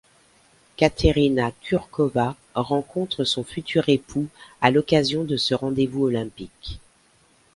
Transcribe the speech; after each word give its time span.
Kateřina 0.77 1.51
Kůrková 1.51 2.35
rencontre 2.55 3.23
son 3.23 3.43
futur 3.43 3.87
époux 3.87 4.25
à 4.59 4.71
l'occasion 4.71 5.23
de 5.23 5.37
ce 5.37 5.53
rendez-vous 5.53 6.05
olympique. 6.05 6.79